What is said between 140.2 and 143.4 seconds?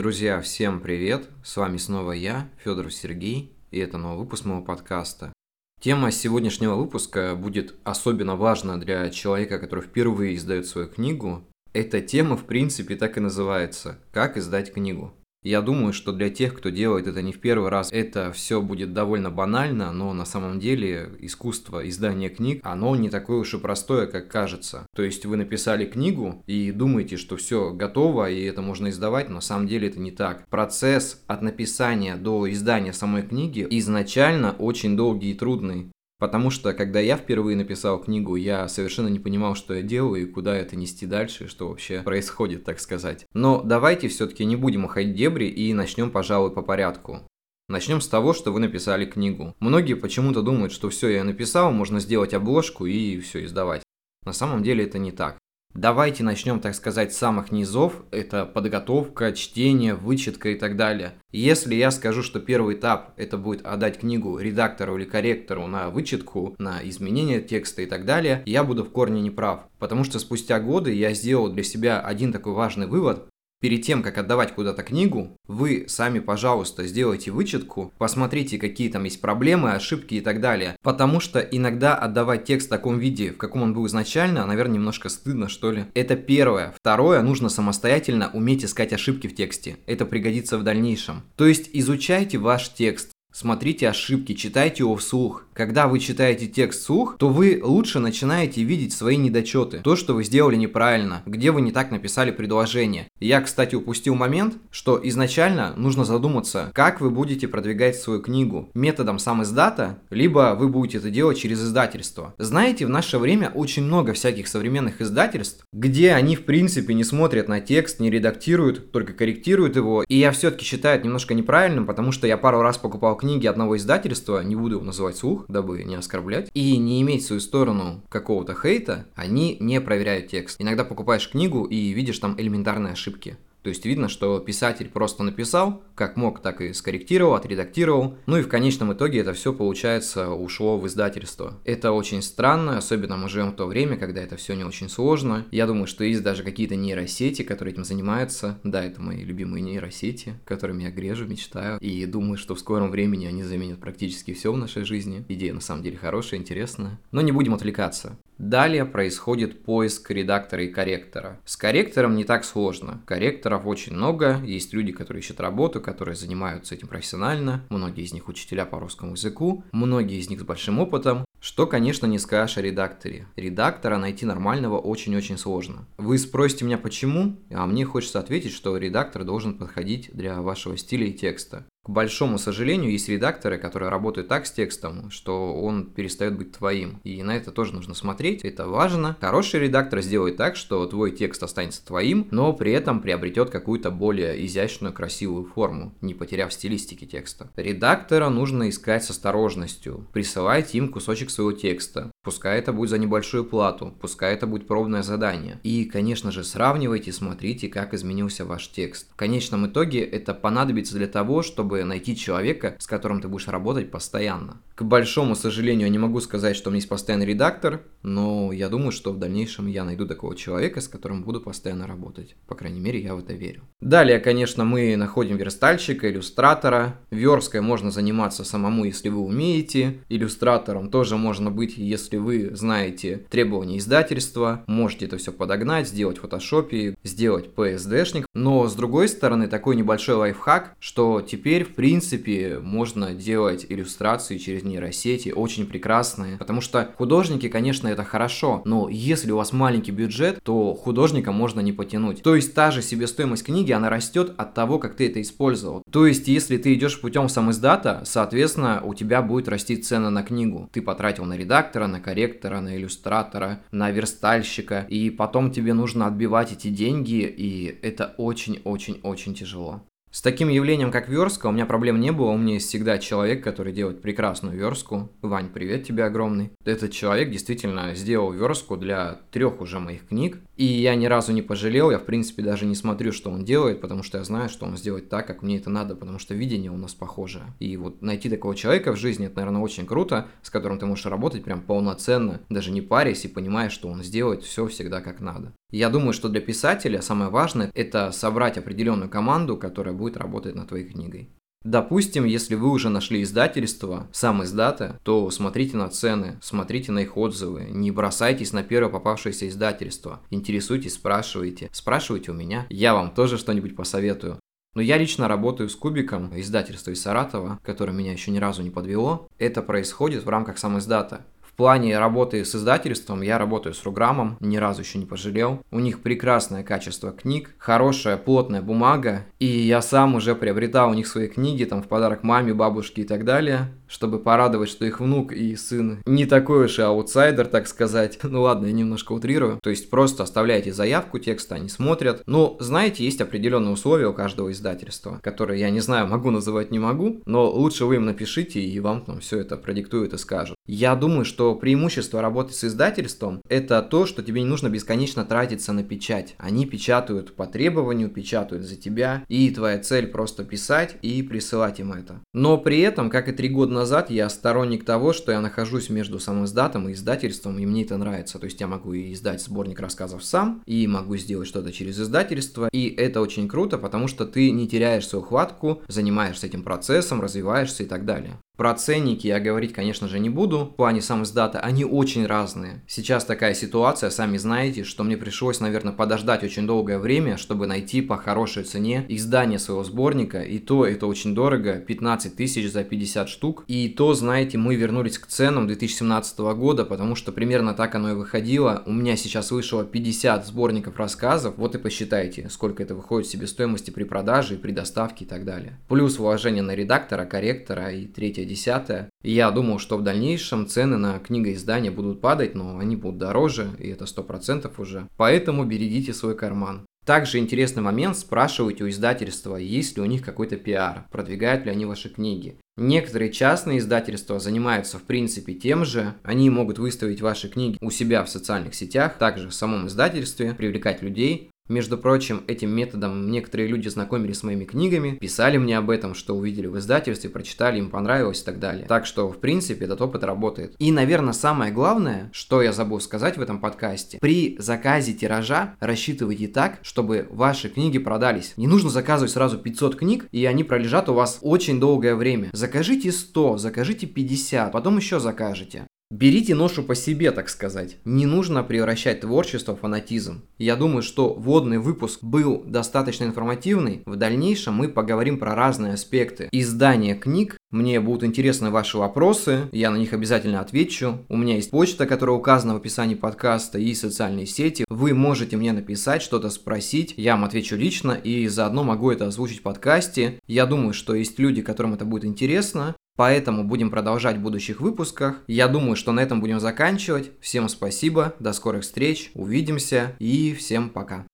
ушло в издательство. Это очень странно, особенно мы